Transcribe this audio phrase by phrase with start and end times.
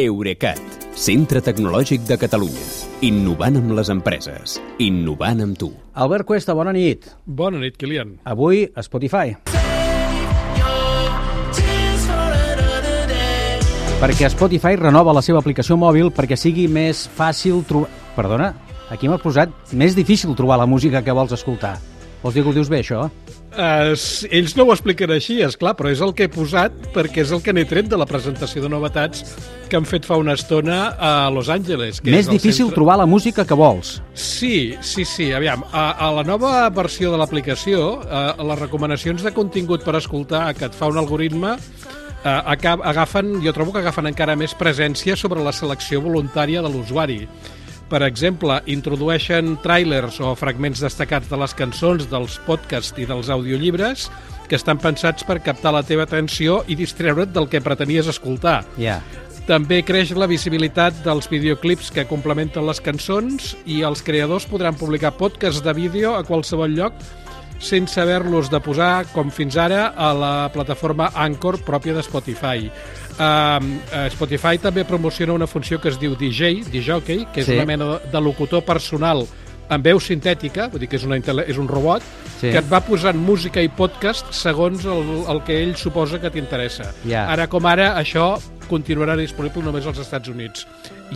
[0.00, 0.60] Eurecat,
[0.96, 2.62] centre tecnològic de Catalunya.
[3.04, 4.54] Innovant amb les empreses.
[4.80, 5.68] Innovant amb tu.
[5.92, 7.10] Albert Cuesta, bona nit.
[7.26, 8.14] Bona nit, Kilian.
[8.24, 9.36] Avui a Spotify.
[14.00, 17.92] Perquè Spotify renova la seva aplicació mòbil perquè sigui més fàcil trobar...
[18.16, 18.54] Perdona,
[18.88, 21.76] aquí m'ha posat més difícil trobar la música que vols escoltar.
[22.20, 23.06] Vols dir que ho dius bé, això?
[23.50, 23.96] Uh,
[24.30, 27.32] ells no ho expliquen així, és clar, però és el que he posat perquè és
[27.34, 29.24] el que n'he tret de la presentació de novetats
[29.70, 31.98] que han fet fa una estona a Los Angeles.
[31.98, 32.76] Que Més difícil centre...
[32.76, 33.96] trobar la música que vols.
[34.14, 35.30] Sí, sí, sí.
[35.34, 38.02] Aviam, a, a la nova versió de l'aplicació,
[38.38, 41.56] les recomanacions de contingut per escoltar que et fa un algoritme
[42.24, 47.24] agafen, jo trobo que agafen encara més presència sobre la selecció voluntària de l'usuari.
[47.90, 54.06] Per exemple, introdueixen trailers o fragments destacats de les cançons, dels podcasts i dels audiollibres
[54.46, 58.60] que estan pensats per captar la teva atenció i distreure't del que pretenies escoltar.
[58.78, 59.00] Ja.
[59.48, 65.16] També creix la visibilitat dels videoclips que complementen les cançons i els creadors podran publicar
[65.18, 66.94] podcasts de vídeo a qualsevol lloc
[67.60, 72.70] sense haver-los de posar, com fins ara, a la plataforma Anchor pròpia de Spotify.
[73.20, 77.00] Uh, Spotify també promociona una funció que es diu DJ, DJ,
[77.34, 77.54] que és Sí.
[77.54, 79.26] una mena de locutor personal
[79.68, 82.02] amb veu sintètica, vull dir que és, una, és un robot,
[82.40, 82.50] Sí.
[82.50, 86.92] que et va posant música i podcast segons el, el que ell suposa que t'interessa.
[87.06, 87.28] Ja.
[87.30, 90.66] Ara com ara, això continuarà disponible només als Estats Units.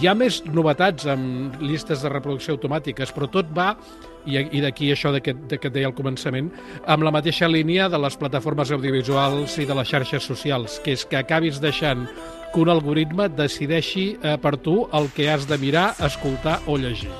[0.00, 3.76] Hi ha més novetats amb llistes de reproducció automàtiques, però tot va,
[4.26, 6.50] i, i d'aquí això de que, de que et deia al començament,
[6.86, 11.04] amb la mateixa línia de les plataformes audiovisuals i de les xarxes socials, que és
[11.04, 12.06] que acabis deixant
[12.52, 17.12] que un algoritme decideixi eh, per tu el que has de mirar, escoltar o llegir.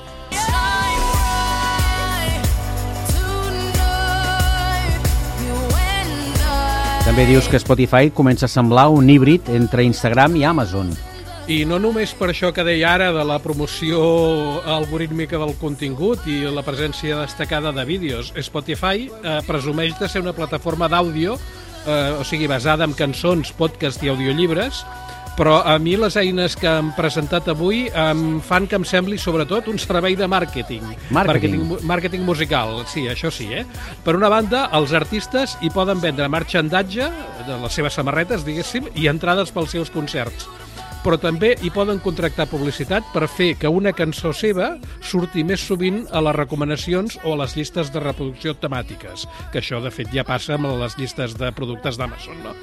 [7.03, 10.93] També dius que Spotify comença a semblar un híbrid entre Instagram i Amazon.
[11.51, 13.99] I no només per això que deia ara de la promoció
[14.63, 18.31] algorítmica del contingut i la presència destacada de vídeos.
[18.39, 21.35] Spotify eh, presumeix de ser una plataforma d'àudio,
[21.83, 24.85] eh, o sigui, basada en cançons, podcast i audiollibres,
[25.35, 29.67] però a mi les eines que han presentat avui em fan que em sembli sobretot
[29.67, 30.83] un servei de màrqueting.
[31.09, 31.11] Màrqueting.
[31.11, 33.65] Màrqueting, mu- màrqueting musical, sí, això sí, eh?
[34.05, 37.09] Per una banda, els artistes hi poden vendre marxandatge
[37.49, 40.47] de les seves samarretes, diguéssim, i entrades pels seus concerts
[41.03, 46.03] però també hi poden contractar publicitat per fer que una cançó seva surti més sovint
[46.11, 50.23] a les recomanacions o a les llistes de reproducció temàtiques, que això de fet ja
[50.27, 52.39] passa amb les llistes de productes d'Amazon.
[52.45, 52.55] No?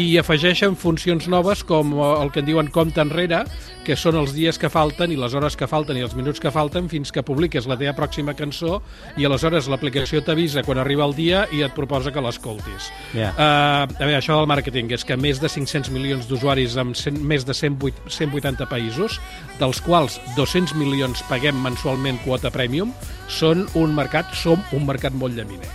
[0.00, 3.44] I afegeixen funcions noves com eh, el que en diuen compte enrere,
[3.84, 6.52] que són els dies que falten i les hores que falten i els minuts que
[6.54, 8.78] falten fins que publiques la teva pròxima cançó
[9.18, 12.88] i aleshores l'aplicació t'avisa quan arriba el dia i et proposa que l'escoltis.
[13.12, 13.32] Ja.
[13.34, 17.18] Uh, a veure, això del màrqueting és que més de 500 milions d'usuaris en 100,
[17.26, 19.18] més de 108, 180 països,
[19.58, 22.94] dels quals 200 milions paguem mensualment quota premium,
[23.28, 25.70] són un mercat, som un mercat molt llaminer.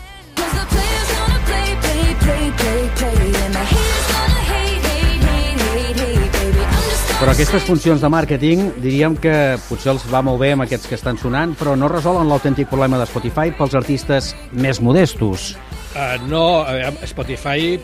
[7.17, 9.31] Però aquestes funcions de màrqueting diríem que
[9.65, 12.99] potser els va molt bé amb aquests que estan sonant, però no resolen l'autèntic problema
[13.01, 15.55] de Spotify pels artistes més modestos.
[15.97, 17.79] Uh, no, veure, Spotify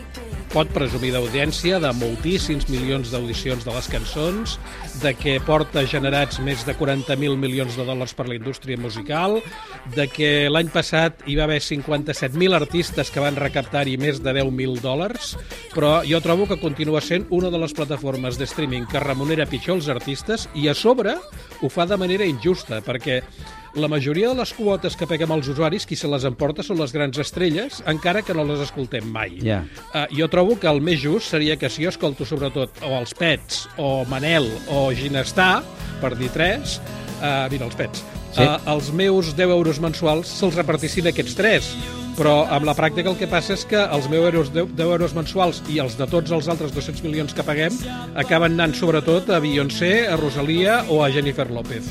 [0.54, 4.52] pot presumir d'audiència de moltíssims milions d'audicions de les cançons,
[5.02, 9.40] de que porta generats més de 40.000 milions de dòlars per la indústria musical,
[9.96, 14.78] de que l'any passat hi va haver 57.000 artistes que van recaptar-hi més de 10.000
[14.84, 15.34] dòlars,
[15.74, 19.80] però jo trobo que continua sent una de les plataformes de streaming que remunera pitjor
[19.80, 23.24] els artistes i a sobre ho fa de manera injusta, perquè
[23.74, 26.92] la majoria de les quotes que peguem als usuaris, qui se les emporta són les
[26.94, 29.36] grans estrelles, encara que no les escoltem mai.
[29.42, 29.62] Ja.
[29.90, 33.14] Uh, jo trobo que el més just seria que si jo escolto sobretot o els
[33.18, 35.62] Pets, o Manel, o Ginestar,
[36.00, 36.78] per dir tres,
[37.20, 38.04] uh, mira, els Pets,
[38.34, 38.42] Sí.
[38.42, 41.68] uh, els meus 10 euros mensuals se'ls repartissin aquests tres,
[42.18, 45.14] però amb la pràctica el que passa és que els meus euros, 10, 10 euros
[45.14, 47.74] mensuals i els de tots els altres 200 milions que paguem
[48.14, 51.86] acaben anant sobretot a Beyoncé, a Rosalia o a Jennifer López.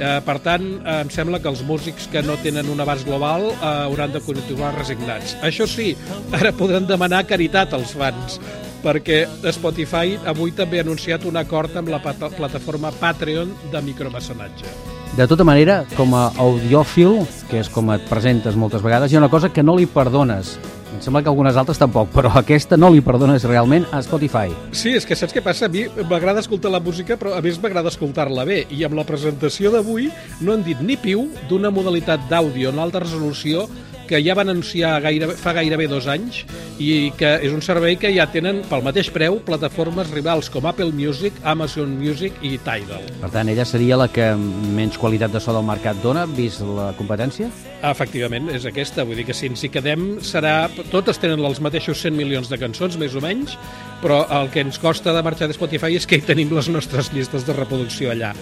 [0.00, 3.50] Eh, per tant, eh, em sembla que els músics que no tenen un abast global
[3.50, 5.34] eh, hauran de continuar resignats.
[5.44, 5.92] Això sí,
[6.38, 8.38] ara podran demanar caritat als fans,
[8.80, 14.72] perquè Spotify avui també ha anunciat un acord amb la plataforma Patreon de micromecenatge.
[15.18, 19.24] De tota manera, com a audiòfil, que és com et presentes moltes vegades, hi ha
[19.24, 20.54] una cosa que no li perdones.
[20.90, 24.50] Em sembla que algunes altres tampoc, però aquesta no li perdones realment a Spotify.
[24.74, 25.68] Sí, és que saps què passa?
[25.68, 28.64] A mi m'agrada escoltar la música, però a més m'agrada escoltar-la bé.
[28.74, 30.10] I amb la presentació d'avui
[30.40, 33.68] no han dit ni piu d'una modalitat d'àudio en alta resolució
[34.10, 36.42] que ja van anunciar gairebé, fa gairebé dos anys
[36.82, 40.90] i que és un servei que ja tenen pel mateix preu plataformes rivals com Apple
[40.96, 43.06] Music, Amazon Music i Tidal.
[43.22, 46.90] Per tant, ella seria la que menys qualitat de so del mercat dona, vist la
[46.98, 47.50] competència?
[47.86, 49.06] Efectivament, és aquesta.
[49.06, 50.54] Vull dir que si ens hi quedem serà...
[50.90, 53.54] Totes tenen els mateixos 100 milions de cançons, més o menys,
[54.02, 57.12] però el que ens costa de marxar de Spotify és que hi tenim les nostres
[57.14, 58.34] llistes de reproducció allà.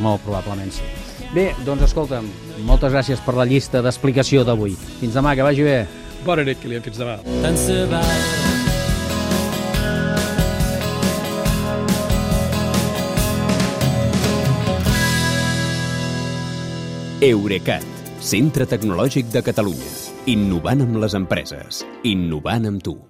[0.00, 1.09] Molt probablement sí.
[1.30, 2.26] Bé, doncs escolta'm,
[2.66, 4.74] moltes gràcies per la llista d'explicació d'avui.
[4.98, 5.76] Fins demà, que vagi bé.
[6.26, 7.20] Bona nit, Kilian, fins demà.
[7.44, 8.08] Tant se val.
[17.20, 17.84] Eurecat,
[18.24, 19.94] centre tecnològic de Catalunya.
[20.32, 21.84] Innovant amb les empreses.
[22.08, 23.00] Innovant amb tu.